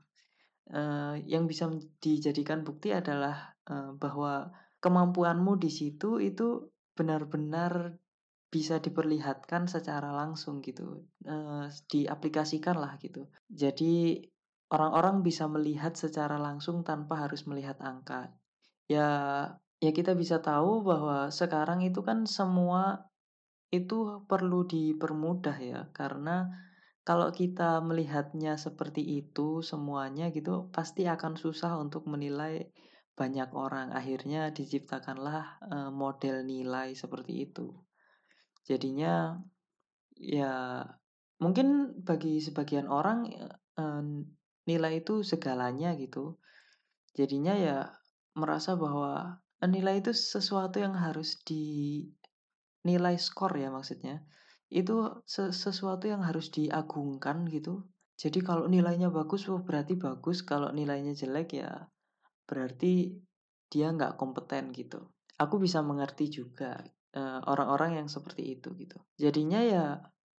Yang 1.23 1.45
bisa 1.47 1.65
dijadikan 2.03 2.67
bukti 2.67 2.91
adalah 2.91 3.55
uh, 3.71 3.95
bahwa 3.95 4.51
kemampuanmu 4.83 5.63
di 5.63 5.71
situ 5.71 6.19
itu 6.19 6.75
benar-benar 6.99 7.95
bisa 8.51 8.83
diperlihatkan 8.83 9.71
secara 9.71 10.11
langsung 10.11 10.59
gitu, 10.67 11.07
uh, 11.27 11.71
diaplikasikan 11.87 12.83
lah 12.83 12.99
gitu. 12.99 13.31
Jadi 13.47 14.27
orang-orang 14.75 15.23
bisa 15.23 15.47
melihat 15.47 15.95
secara 15.95 16.35
langsung 16.35 16.83
tanpa 16.83 17.27
harus 17.27 17.47
melihat 17.47 17.79
angka. 17.79 18.35
Ya, 18.91 19.09
ya 19.79 19.91
kita 19.95 20.19
bisa 20.19 20.43
tahu 20.43 20.83
bahwa 20.83 21.31
sekarang 21.31 21.87
itu 21.87 22.03
kan 22.03 22.27
semua 22.27 23.07
itu 23.71 24.23
perlu 24.27 24.67
dipermudah 24.67 25.59
ya, 25.63 25.81
karena 25.95 26.66
kalau 27.07 27.31
kita 27.31 27.79
melihatnya 27.87 28.59
seperti 28.59 29.23
itu 29.23 29.63
semuanya 29.63 30.35
gitu, 30.35 30.67
pasti 30.75 31.07
akan 31.07 31.39
susah 31.39 31.79
untuk 31.79 32.11
menilai 32.11 32.67
banyak 33.15 33.47
orang. 33.55 33.95
Akhirnya 33.95 34.51
diciptakanlah 34.51 35.63
model 35.95 36.43
nilai 36.43 36.99
seperti 36.99 37.47
itu. 37.47 37.71
Jadinya 38.67 39.39
ya 40.19 40.83
mungkin 41.39 41.95
bagi 42.03 42.43
sebagian 42.43 42.91
orang 42.91 43.31
uh, 43.79 44.03
nilai 44.67 44.99
itu 44.99 45.23
segalanya 45.23 45.95
gitu. 45.95 46.43
Jadinya 47.15 47.55
ya 47.55 47.79
merasa 48.35 48.75
bahwa 48.75 49.39
nilai 49.63 50.03
itu 50.03 50.11
sesuatu 50.11 50.83
yang 50.83 50.99
harus 50.99 51.39
di 51.47 52.03
nilai 52.83 53.15
skor 53.17 53.55
ya 53.57 53.71
maksudnya, 53.71 54.27
itu 54.73 55.23
sesuatu 55.27 56.11
yang 56.11 56.27
harus 56.27 56.51
diagungkan 56.51 57.47
gitu. 57.47 57.87
Jadi 58.17 58.41
kalau 58.41 58.67
nilainya 58.67 59.13
bagus, 59.13 59.47
oh 59.53 59.61
berarti 59.61 59.95
bagus, 59.95 60.43
kalau 60.43 60.73
nilainya 60.73 61.13
jelek 61.13 61.61
ya 61.61 61.87
berarti 62.49 63.15
dia 63.69 63.93
nggak 63.93 64.17
kompeten 64.17 64.73
gitu. 64.73 65.13
Aku 65.37 65.61
bisa 65.61 65.85
mengerti 65.85 66.33
juga 66.33 66.81
orang 67.17 67.45
orang-orang 67.49 67.91
yang 68.05 68.09
seperti 68.13 68.61
itu 68.61 68.77
gitu. 68.77 69.01
Jadinya 69.17 69.61
ya 69.65 69.85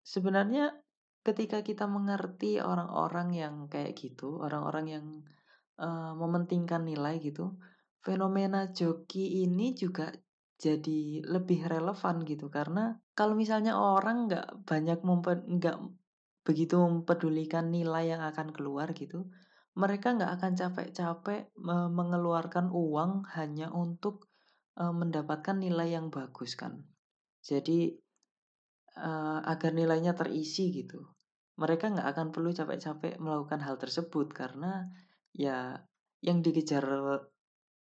sebenarnya 0.05 0.77
ketika 1.25 1.65
kita 1.65 1.89
mengerti 1.89 2.61
orang-orang 2.61 3.33
yang 3.33 3.55
kayak 3.67 3.97
gitu, 3.97 4.39
orang-orang 4.39 4.85
yang 4.87 5.05
uh, 5.81 6.13
mementingkan 6.15 6.85
nilai 6.85 7.19
gitu, 7.19 7.57
fenomena 7.99 8.71
joki 8.71 9.43
ini 9.43 9.75
juga 9.75 10.13
jadi 10.57 11.21
lebih 11.25 11.69
relevan 11.69 12.25
gitu. 12.25 12.49
Karena 12.49 12.97
kalau 13.13 13.33
misalnya 13.37 13.77
orang 13.77 14.27
nggak 14.29 14.65
banyak 14.65 14.99
nggak 15.05 15.77
begitu 16.43 16.75
mempedulikan 16.79 17.69
nilai 17.69 18.15
yang 18.15 18.23
akan 18.23 18.55
keluar 18.55 18.95
gitu 18.95 19.27
mereka 19.77 20.17
nggak 20.17 20.41
akan 20.41 20.53
capek-capek 20.57 21.53
mengeluarkan 21.93 22.73
uang 22.73 23.29
hanya 23.37 23.69
untuk 23.69 24.25
uh, 24.81 24.89
mendapatkan 24.89 25.53
nilai 25.53 25.93
yang 25.93 26.09
bagus 26.09 26.57
kan. 26.57 26.81
Jadi 27.45 27.93
uh, 28.97 29.39
agar 29.45 29.77
nilainya 29.77 30.17
terisi 30.17 30.73
gitu 30.73 31.05
mereka 31.57 31.89
nggak 31.89 32.09
akan 32.13 32.27
perlu 32.33 32.53
capek-capek 32.53 33.21
melakukan 33.21 33.61
hal 33.61 33.77
tersebut. 33.77 34.33
Karena 34.33 34.81
ya 35.33 35.77
yang 36.25 36.41
dikejar 36.41 36.85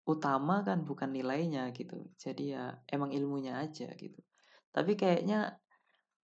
utama 0.04 0.60
kan 0.64 0.84
bukan 0.84 1.12
nilainya 1.12 1.72
gitu. 1.72 2.12
Jadi 2.20 2.56
ya 2.56 2.76
emang 2.88 3.12
ilmunya 3.12 3.60
aja 3.60 3.88
gitu. 3.96 4.20
Tapi 4.70 4.96
kayaknya 4.96 5.60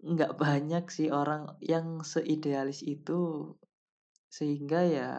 nggak 0.00 0.36
banyak 0.40 0.84
sih 0.88 1.12
orang 1.12 1.60
yang 1.60 2.00
seidealis 2.00 2.80
itu 2.80 3.52
sehingga 4.32 4.80
ya 4.86 5.10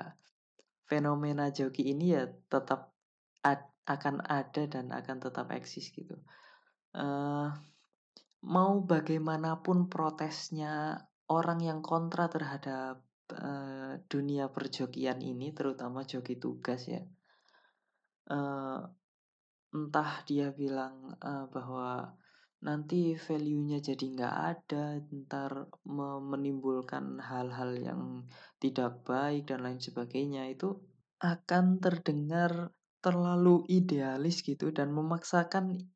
fenomena 0.90 1.54
joki 1.54 1.94
ini 1.94 2.18
ya 2.18 2.26
tetap 2.50 2.92
ad, 3.46 3.62
akan 3.86 4.26
ada 4.26 4.64
dan 4.66 4.90
akan 4.90 5.18
tetap 5.22 5.54
eksis 5.54 5.94
gitu. 5.94 6.18
Uh, 6.92 7.54
mau 8.44 8.82
bagaimanapun 8.82 9.88
protesnya 9.88 11.08
orang 11.32 11.64
yang 11.64 11.80
kontra 11.80 12.28
terhadap 12.28 13.06
uh, 13.32 13.96
dunia 14.12 14.52
perjokian 14.52 15.24
ini, 15.24 15.56
terutama 15.56 16.04
joki 16.04 16.36
tugas 16.36 16.90
ya, 16.92 17.00
uh, 18.30 18.82
entah 19.72 20.12
dia 20.28 20.52
bilang 20.52 21.16
uh, 21.24 21.48
bahwa 21.48 22.12
nanti 22.62 23.18
value-nya 23.18 23.82
jadi 23.82 24.06
nggak 24.06 24.36
ada, 24.38 25.02
ntar 25.26 25.72
menimbulkan 26.22 27.18
hal-hal 27.18 27.74
yang 27.74 28.02
tidak 28.62 29.02
baik 29.02 29.50
dan 29.50 29.66
lain 29.66 29.82
sebagainya 29.82 30.46
itu 30.52 30.78
akan 31.22 31.82
terdengar 31.82 32.70
terlalu 33.02 33.66
idealis 33.66 34.46
gitu 34.46 34.70
dan 34.70 34.94
memaksakan 34.94 35.90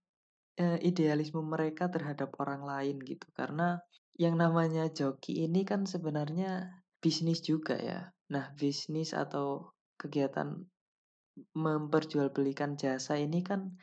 uh, 0.58 0.80
idealisme 0.82 1.46
mereka 1.46 1.86
terhadap 1.86 2.34
orang 2.42 2.66
lain 2.66 2.98
gitu 3.06 3.30
karena 3.38 3.78
yang 4.18 4.40
namanya 4.40 4.90
joki 4.90 5.46
ini 5.46 5.68
kan 5.68 5.86
sebenarnya 5.86 6.82
bisnis 7.04 7.44
juga 7.44 7.76
ya. 7.78 8.10
Nah, 8.32 8.56
bisnis 8.58 9.14
atau 9.14 9.76
kegiatan 10.02 10.66
memperjualbelikan 11.56 12.80
jasa 12.80 13.20
ini 13.20 13.44
kan 13.44 13.76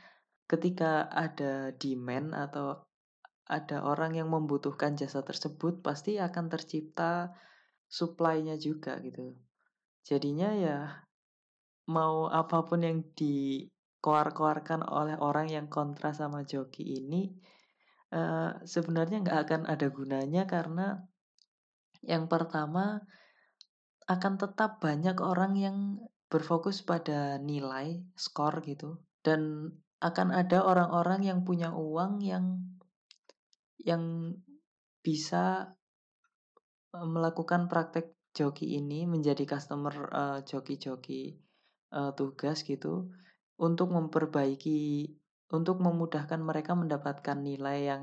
ketika 0.48 1.08
ada 1.08 1.72
demand 1.76 2.32
atau 2.32 2.84
ada 3.48 3.84
orang 3.84 4.16
yang 4.16 4.32
membutuhkan 4.32 4.96
jasa 4.96 5.20
tersebut 5.20 5.84
pasti 5.84 6.16
akan 6.16 6.48
tercipta 6.48 7.36
supply-nya 7.88 8.56
juga 8.56 8.96
gitu. 9.04 9.36
Jadinya 10.02 10.50
ya 10.56 10.78
mau 11.92 12.30
apa 12.32 12.64
pun 12.64 12.80
yang 12.80 13.04
dikoar-koarkan 13.12 14.86
oleh 14.86 15.18
orang 15.20 15.52
yang 15.52 15.66
kontra 15.68 16.16
sama 16.16 16.46
joki 16.46 17.02
ini 17.02 17.28
uh, 18.14 18.62
sebenarnya 18.62 19.20
nggak 19.20 19.40
akan 19.48 19.62
ada 19.66 19.88
gunanya 19.90 20.48
karena 20.48 21.02
yang 22.02 22.30
pertama 22.30 23.02
akan 24.10 24.34
tetap 24.38 24.82
banyak 24.82 25.16
orang 25.22 25.54
yang 25.54 25.76
berfokus 26.32 26.80
pada 26.80 27.36
nilai, 27.36 28.00
skor 28.16 28.64
gitu. 28.64 28.96
Dan 29.20 29.68
akan 30.00 30.32
ada 30.32 30.64
orang-orang 30.64 31.28
yang 31.28 31.44
punya 31.44 31.76
uang 31.76 32.24
yang 32.24 32.58
yang 33.78 34.34
bisa 35.04 35.76
e, 36.90 36.98
melakukan 37.04 37.68
praktek 37.68 38.16
joki 38.32 38.80
ini 38.80 39.04
menjadi 39.04 39.44
customer 39.44 40.08
uh, 40.08 40.40
joki-joki 40.40 41.36
uh, 41.92 42.16
tugas 42.16 42.64
gitu 42.64 43.12
untuk 43.60 43.92
memperbaiki 43.92 45.12
untuk 45.52 45.84
memudahkan 45.84 46.40
mereka 46.40 46.72
mendapatkan 46.72 47.36
nilai 47.36 47.92
yang 47.92 48.02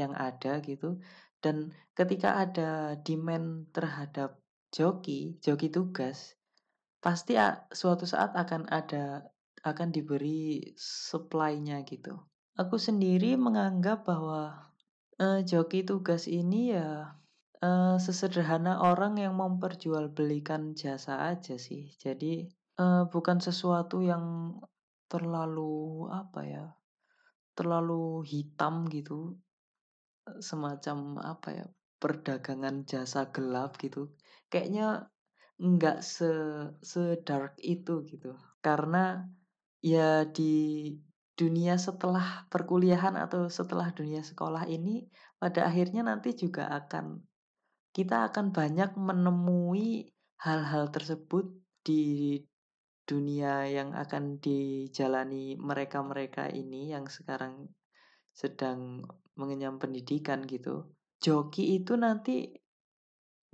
yang 0.00 0.16
ada 0.16 0.64
gitu 0.64 0.96
dan 1.44 1.76
ketika 1.92 2.40
ada 2.40 2.96
demand 3.04 3.68
terhadap 3.76 4.40
joki 4.72 5.36
joki 5.44 5.68
tugas 5.68 6.35
pasti 7.00 7.38
suatu 7.72 8.04
saat 8.08 8.34
akan 8.34 8.66
ada 8.72 9.26
akan 9.66 9.90
diberi 9.90 10.74
supply-nya 10.78 11.82
gitu. 11.82 12.14
Aku 12.56 12.78
sendiri 12.78 13.34
menganggap 13.36 14.06
bahwa 14.06 14.72
uh, 15.18 15.40
joki 15.42 15.82
tugas 15.82 16.30
ini 16.30 16.72
ya 16.72 17.18
uh, 17.60 17.96
sesederhana 17.98 18.80
orang 18.80 19.18
yang 19.20 19.36
memperjualbelikan 19.36 20.72
jasa 20.78 21.28
aja 21.28 21.58
sih. 21.58 21.92
Jadi 21.98 22.46
uh, 22.80 23.10
bukan 23.10 23.42
sesuatu 23.42 24.00
yang 24.00 24.56
terlalu 25.10 26.06
apa 26.10 26.40
ya, 26.46 26.66
terlalu 27.58 28.22
hitam 28.22 28.86
gitu, 28.88 29.36
semacam 30.40 31.20
apa 31.22 31.48
ya, 31.52 31.66
perdagangan 31.98 32.86
jasa 32.86 33.28
gelap 33.34 33.76
gitu. 33.82 34.14
Kayaknya 34.46 35.10
nggak 35.56 36.04
se 36.04 36.30
se-dark 36.80 37.56
itu 37.60 38.04
gitu. 38.08 38.36
Karena 38.60 39.24
ya 39.80 40.24
di 40.28 40.92
dunia 41.36 41.76
setelah 41.76 42.48
perkuliahan 42.48 43.12
atau 43.20 43.52
setelah 43.52 43.92
dunia 43.92 44.24
sekolah 44.24 44.64
ini 44.72 45.04
pada 45.36 45.68
akhirnya 45.68 46.00
nanti 46.00 46.32
juga 46.32 46.72
akan 46.72 47.20
kita 47.92 48.32
akan 48.32 48.52
banyak 48.56 48.96
menemui 48.96 50.08
hal-hal 50.40 50.88
tersebut 50.92 51.48
di 51.84 52.40
dunia 53.06 53.68
yang 53.70 53.94
akan 53.94 54.42
dijalani 54.42 55.54
mereka-mereka 55.56 56.50
ini 56.50 56.90
yang 56.92 57.06
sekarang 57.06 57.70
sedang 58.34 59.06
mengenyam 59.38 59.78
pendidikan 59.80 60.44
gitu. 60.44 60.92
Joki 61.22 61.80
itu 61.80 61.96
nanti 61.96 62.52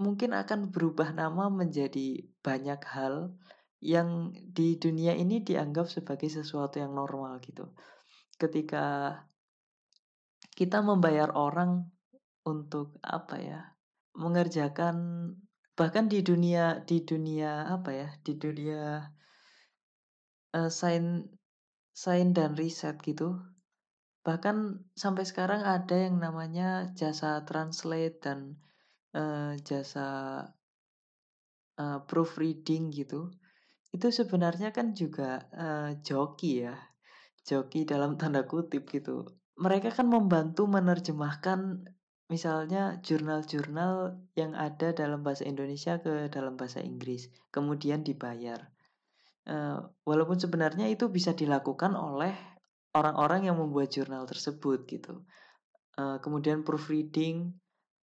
mungkin 0.02 0.34
akan 0.34 0.74
berubah 0.74 1.14
nama 1.14 1.46
menjadi 1.46 2.26
banyak 2.42 2.82
hal 2.90 3.38
yang 3.82 4.30
di 4.34 4.78
dunia 4.78 5.14
ini 5.18 5.42
dianggap 5.42 5.90
sebagai 5.90 6.30
sesuatu 6.30 6.78
yang 6.78 6.94
normal 6.94 7.42
gitu. 7.42 7.70
Ketika 8.38 9.18
kita 10.54 10.82
membayar 10.82 11.34
orang 11.34 11.90
untuk 12.46 12.98
apa 13.02 13.36
ya? 13.42 13.60
Mengerjakan 14.14 14.96
bahkan 15.74 16.06
di 16.06 16.22
dunia 16.22 16.82
di 16.86 17.02
dunia 17.02 17.70
apa 17.70 17.90
ya? 17.90 18.08
Di 18.22 18.38
dunia 18.38 19.10
uh, 20.54 20.70
sains 20.70 21.26
sains 21.90 22.34
dan 22.34 22.54
riset 22.54 23.02
gitu. 23.02 23.40
Bahkan 24.22 24.86
sampai 24.94 25.26
sekarang 25.26 25.66
ada 25.66 25.98
yang 25.98 26.22
namanya 26.22 26.94
jasa 26.94 27.42
translate 27.42 28.22
dan 28.22 28.62
uh, 29.16 29.54
jasa 29.60 30.08
uh, 31.78 31.98
proofreading 32.04 32.92
gitu. 32.92 33.32
Itu 33.92 34.08
sebenarnya 34.08 34.72
kan 34.72 34.96
juga 34.96 35.48
uh, 35.52 35.90
joki 36.00 36.64
ya. 36.64 36.76
Joki 37.44 37.84
dalam 37.84 38.16
tanda 38.20 38.44
kutip 38.48 38.88
gitu. 38.88 39.28
Mereka 39.60 39.92
kan 39.92 40.08
membantu 40.08 40.64
menerjemahkan 40.64 41.84
misalnya 42.32 42.96
jurnal-jurnal 43.04 44.16
yang 44.32 44.56
ada 44.56 44.96
dalam 44.96 45.20
bahasa 45.20 45.44
Indonesia 45.44 46.00
ke 46.00 46.32
dalam 46.32 46.56
bahasa 46.56 46.80
Inggris, 46.80 47.28
kemudian 47.52 48.00
dibayar. 48.00 48.72
Uh, 49.44 49.84
walaupun 50.08 50.40
sebenarnya 50.40 50.88
itu 50.88 51.12
bisa 51.12 51.36
dilakukan 51.36 51.92
oleh 51.92 52.32
orang-orang 52.96 53.52
yang 53.52 53.60
membuat 53.60 53.92
jurnal 53.92 54.24
tersebut 54.24 54.88
gitu. 54.88 55.28
Uh, 55.92 56.16
kemudian 56.24 56.64
proofreading 56.64 57.52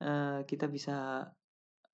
uh, 0.03 0.43
kita 0.43 0.67
bisa 0.67 1.29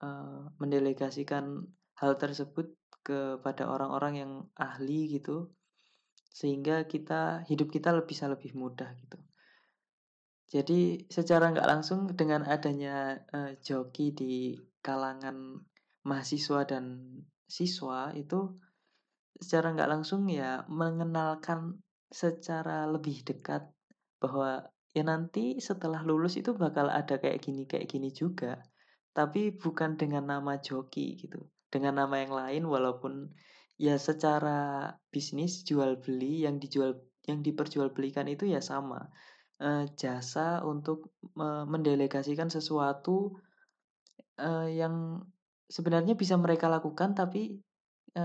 uh, 0.02 0.42
mendelegasikan 0.58 1.66
hal 2.00 2.18
tersebut 2.20 2.74
kepada 3.06 3.70
orang-orang 3.70 4.14
yang 4.18 4.32
ahli 4.58 5.08
gitu 5.14 5.54
sehingga 6.36 6.84
kita 6.90 7.48
hidup 7.48 7.72
kita 7.72 7.96
bisa 8.04 8.28
lebih 8.28 8.58
mudah 8.58 8.92
gitu. 9.00 9.16
Jadi 10.46 11.10
secara 11.10 11.50
nggak 11.50 11.70
langsung 11.70 12.12
dengan 12.14 12.46
adanya 12.46 13.18
uh, 13.34 13.56
joki 13.64 14.12
di 14.12 14.54
kalangan 14.84 15.58
mahasiswa 16.06 16.68
dan 16.70 17.02
siswa 17.50 18.14
itu 18.14 18.54
secara 19.42 19.74
nggak 19.74 19.90
langsung 19.90 20.30
ya 20.30 20.64
mengenalkan 20.70 21.82
secara 22.14 22.86
lebih 22.86 23.26
dekat 23.26 23.66
bahwa 24.22 24.70
ya 24.96 25.04
nanti 25.04 25.60
setelah 25.60 26.00
lulus 26.08 26.40
itu 26.40 26.56
bakal 26.56 26.88
ada 26.88 27.20
kayak 27.20 27.44
gini 27.44 27.68
kayak 27.68 27.92
gini 27.92 28.16
juga. 28.16 28.64
Tapi 29.12 29.52
bukan 29.52 30.00
dengan 30.00 30.24
nama 30.32 30.56
joki 30.60 31.20
gitu 31.20 31.44
dengan 31.68 32.08
nama 32.08 32.24
yang 32.24 32.32
lain 32.32 32.64
walaupun 32.64 33.28
ya 33.76 34.00
secara 34.00 34.88
bisnis 35.12 35.68
jual 35.68 36.00
beli 36.00 36.48
yang 36.48 36.64
dijual 36.64 36.96
yang 37.28 37.44
diperjualbelikan 37.44 38.32
itu 38.32 38.48
ya 38.48 38.64
sama. 38.64 39.12
E, 39.60 39.92
jasa 40.00 40.64
untuk 40.64 41.12
e, 41.36 41.48
mendelegasikan 41.68 42.48
sesuatu 42.48 43.36
e, 44.40 44.80
yang 44.80 45.20
sebenarnya 45.68 46.16
bisa 46.16 46.40
mereka 46.40 46.72
lakukan 46.72 47.12
tapi 47.12 47.60
e, 48.16 48.24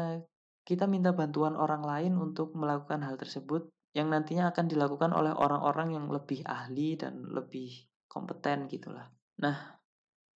kita 0.63 0.87
minta 0.87 1.11
bantuan 1.11 1.59
orang 1.59 1.83
lain 1.83 2.15
untuk 2.15 2.55
melakukan 2.55 3.03
hal 3.03 3.19
tersebut 3.19 3.67
yang 3.91 4.11
nantinya 4.11 4.55
akan 4.55 4.71
dilakukan 4.71 5.11
oleh 5.11 5.35
orang-orang 5.35 5.99
yang 5.99 6.07
lebih 6.11 6.47
ahli 6.47 6.95
dan 6.95 7.27
lebih 7.27 7.75
kompeten 8.07 8.71
gitulah. 8.71 9.11
Nah, 9.43 9.81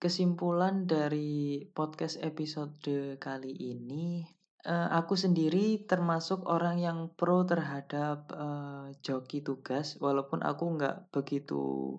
kesimpulan 0.02 0.84
dari 0.84 1.64
podcast 1.70 2.18
episode 2.20 3.16
kali 3.22 3.52
ini 3.54 4.26
uh, 4.66 4.88
aku 4.90 5.14
sendiri 5.14 5.84
termasuk 5.84 6.44
orang 6.48 6.80
yang 6.80 6.98
pro 7.14 7.44
terhadap 7.44 8.28
uh, 8.32 8.90
joki 9.04 9.44
tugas 9.44 9.96
walaupun 10.00 10.42
aku 10.42 10.76
nggak 10.76 11.08
begitu 11.12 11.96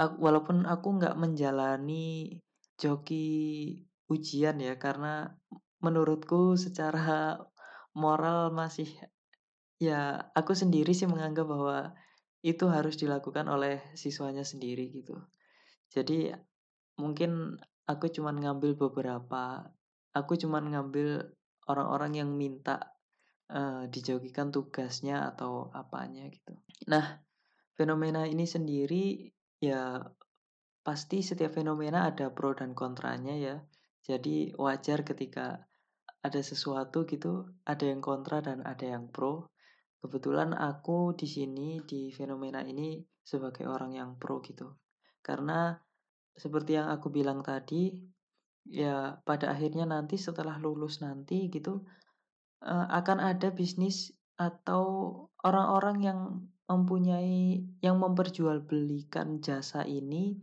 walaupun 0.00 0.64
aku 0.64 0.96
nggak 0.96 1.18
menjalani 1.20 2.40
joki 2.80 3.28
ujian 4.08 4.56
ya 4.56 4.80
karena 4.80 5.36
menurutku 5.84 6.56
secara 6.56 7.36
moral 7.92 8.48
masih 8.48 8.88
ya 9.80 10.30
aku 10.36 10.52
sendiri 10.52 10.92
sih 10.92 11.08
menganggap 11.08 11.48
bahwa 11.48 11.96
itu 12.44 12.68
harus 12.68 13.00
dilakukan 13.00 13.48
oleh 13.48 13.80
siswanya 13.96 14.44
sendiri 14.44 14.92
gitu 14.92 15.16
jadi 15.90 16.36
mungkin 17.00 17.56
aku 17.88 18.12
cuman 18.12 18.38
ngambil 18.38 18.76
beberapa 18.76 19.66
aku 20.14 20.38
cuman 20.38 20.70
ngambil 20.74 21.32
orang-orang 21.70 22.18
yang 22.18 22.30
minta 22.34 22.94
uh, 23.50 23.86
dijogikan 23.86 24.50
tugasnya 24.50 25.30
atau 25.34 25.70
apanya 25.70 26.26
gitu. 26.30 26.58
Nah, 26.90 27.22
fenomena 27.78 28.26
ini 28.26 28.46
sendiri 28.46 29.30
ya 29.62 30.02
pasti 30.80 31.22
setiap 31.22 31.54
fenomena 31.54 32.10
ada 32.10 32.34
pro 32.34 32.54
dan 32.54 32.74
kontranya 32.74 33.34
ya. 33.38 33.56
Jadi 34.02 34.56
wajar 34.56 35.06
ketika 35.06 35.62
ada 36.20 36.40
sesuatu 36.40 37.06
gitu, 37.06 37.46
ada 37.62 37.84
yang 37.86 38.02
kontra 38.02 38.42
dan 38.42 38.66
ada 38.66 38.86
yang 38.86 39.08
pro. 39.12 39.46
Kebetulan 40.00 40.56
aku 40.56 41.12
di 41.12 41.28
sini 41.28 41.80
di 41.84 42.08
fenomena 42.08 42.64
ini 42.64 43.00
sebagai 43.20 43.68
orang 43.68 43.92
yang 43.92 44.10
pro 44.16 44.40
gitu. 44.40 44.80
Karena 45.20 45.76
seperti 46.32 46.80
yang 46.80 46.88
aku 46.88 47.12
bilang 47.12 47.44
tadi, 47.44 47.92
ya 48.66 49.20
pada 49.24 49.52
akhirnya 49.52 49.88
nanti 49.88 50.20
setelah 50.20 50.60
lulus 50.60 51.00
nanti 51.00 51.48
gitu 51.48 51.84
uh, 52.64 52.86
akan 52.92 53.18
ada 53.20 53.50
bisnis 53.52 54.12
atau 54.36 54.84
orang-orang 55.44 55.98
yang 56.00 56.20
mempunyai 56.68 57.66
yang 57.82 57.98
memperjualbelikan 57.98 59.42
jasa 59.42 59.84
ini 59.84 60.38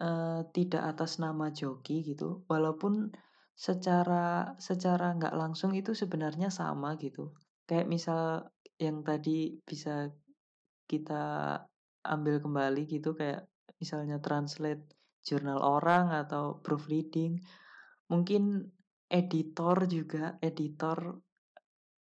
uh, 0.00 0.46
tidak 0.54 0.96
atas 0.96 1.20
nama 1.20 1.52
joki 1.52 2.02
gitu 2.02 2.42
walaupun 2.48 3.12
secara 3.58 4.54
secara 4.62 5.12
nggak 5.18 5.34
langsung 5.34 5.74
itu 5.74 5.92
sebenarnya 5.92 6.48
sama 6.48 6.94
gitu 6.96 7.34
kayak 7.68 7.86
misal 7.86 8.48
yang 8.80 9.04
tadi 9.04 9.60
bisa 9.62 10.08
kita 10.88 11.54
ambil 12.08 12.40
kembali 12.40 12.88
gitu 12.88 13.12
kayak 13.12 13.44
misalnya 13.76 14.18
translate 14.18 14.82
jurnal 15.20 15.60
orang 15.60 16.08
atau 16.08 16.64
proofreading. 16.64 17.36
Mungkin 18.08 18.64
editor 19.12 19.84
juga, 19.84 20.40
editor 20.40 21.20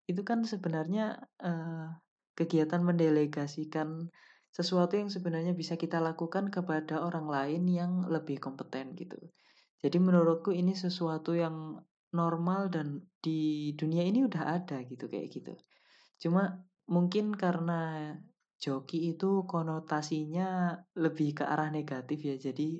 itu 0.06 0.22
kan 0.22 0.46
sebenarnya 0.46 1.18
uh, 1.42 1.90
kegiatan 2.38 2.86
mendelegasikan 2.86 4.14
sesuatu 4.54 4.96
yang 4.96 5.10
sebenarnya 5.10 5.58
bisa 5.58 5.76
kita 5.76 5.98
lakukan 5.98 6.54
kepada 6.54 7.02
orang 7.02 7.26
lain 7.26 7.64
yang 7.66 7.92
lebih 8.06 8.38
kompeten 8.38 8.94
gitu. 8.94 9.18
Jadi 9.82 9.98
menurutku 9.98 10.54
ini 10.54 10.78
sesuatu 10.78 11.34
yang 11.34 11.82
normal 12.16 12.72
dan 12.72 13.04
di 13.20 13.72
dunia 13.76 14.08
ini 14.08 14.24
udah 14.24 14.64
ada 14.64 14.80
gitu 14.88 15.12
kayak 15.12 15.28
gitu. 15.30 15.54
Cuma 16.18 16.64
mungkin 16.88 17.36
karena 17.36 18.16
joki 18.56 19.12
itu 19.12 19.44
konotasinya 19.44 20.80
lebih 20.96 21.38
ke 21.38 21.44
arah 21.44 21.68
negatif 21.68 22.24
ya. 22.24 22.36
Jadi 22.40 22.80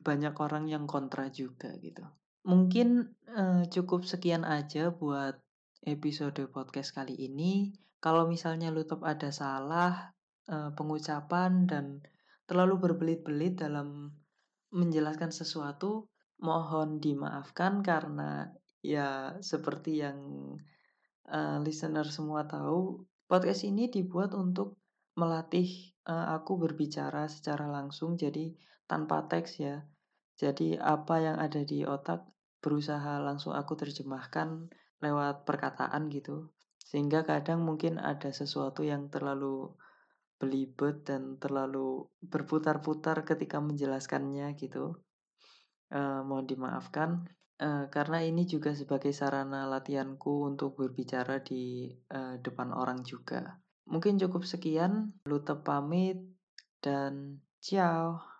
banyak 0.00 0.34
orang 0.38 0.70
yang 0.70 0.88
kontra 0.88 1.28
juga 1.28 1.76
gitu. 1.78 2.02
Mungkin 2.46 3.10
uh, 3.34 3.66
cukup 3.66 4.06
sekian 4.06 4.46
aja 4.46 4.94
buat 4.94 5.36
episode 5.82 6.46
podcast 6.50 6.94
kali 6.94 7.14
ini. 7.14 7.74
Kalau 7.98 8.30
misalnya 8.30 8.70
Lutop 8.70 9.02
ada 9.02 9.34
salah 9.34 10.14
uh, 10.46 10.70
pengucapan 10.78 11.66
dan 11.66 12.06
terlalu 12.46 12.78
berbelit-belit 12.78 13.58
dalam 13.58 14.14
menjelaskan 14.70 15.34
sesuatu, 15.34 16.06
mohon 16.40 17.00
dimaafkan 17.00 17.80
karena 17.80 18.52
ya 18.84 19.36
seperti 19.40 20.04
yang 20.04 20.18
uh, 21.30 21.58
listener 21.62 22.06
semua 22.06 22.46
tahu, 22.46 23.02
podcast 23.26 23.66
ini 23.66 23.90
dibuat 23.90 24.36
untuk 24.36 24.78
melatih 25.16 25.96
uh, 26.06 26.36
aku 26.36 26.60
berbicara 26.60 27.26
secara 27.26 27.66
langsung 27.66 28.14
jadi 28.14 28.52
tanpa 28.86 29.26
teks 29.26 29.58
ya. 29.58 29.82
Jadi 30.36 30.76
apa 30.76 31.16
yang 31.24 31.40
ada 31.40 31.64
di 31.64 31.82
otak 31.88 32.28
berusaha 32.60 33.16
langsung 33.24 33.56
aku 33.56 33.72
terjemahkan 33.74 34.68
lewat 35.00 35.48
perkataan 35.48 36.12
gitu. 36.12 36.52
Sehingga 36.76 37.24
kadang 37.24 37.64
mungkin 37.64 37.96
ada 37.98 38.30
sesuatu 38.30 38.84
yang 38.84 39.08
terlalu 39.08 39.72
belibet 40.36 41.08
dan 41.08 41.40
terlalu 41.40 42.04
berputar-putar 42.20 43.24
ketika 43.24 43.58
menjelaskannya 43.58 44.52
gitu. 44.60 45.00
Uh, 45.86 46.26
mohon 46.26 46.50
dimaafkan 46.50 47.30
uh, 47.62 47.86
karena 47.88 48.18
ini 48.26 48.42
juga 48.42 48.74
sebagai 48.74 49.14
sarana 49.14 49.70
latihanku 49.70 50.50
untuk 50.50 50.74
berbicara 50.74 51.40
di 51.40 51.94
uh, 52.10 52.36
depan 52.42 52.74
orang 52.74 53.06
juga. 53.06 53.62
Mungkin 53.86 54.18
cukup 54.18 54.42
sekian, 54.42 55.14
Lute 55.30 55.54
pamit 55.62 56.18
dan 56.82 57.38
ciao. 57.62 58.35